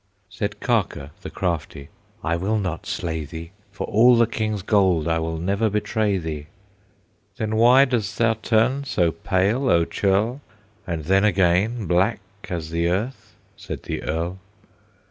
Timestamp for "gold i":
4.63-5.19